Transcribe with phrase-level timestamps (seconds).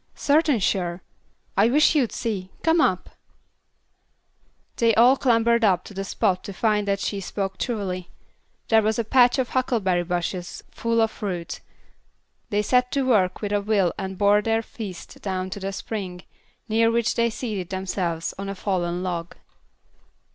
[0.15, 1.03] "Certain sure.
[1.55, 2.49] I wish you'd see.
[2.63, 3.15] Come up." And
[4.77, 8.09] they clambered up to the spot to find that she spoke truly:
[8.69, 11.59] there was a patch of huckleberry bushes full of fruit.
[12.49, 16.23] They set to work with a will and bore their feast down to the spring,
[16.67, 19.35] near which they seated themselves on a fallen log.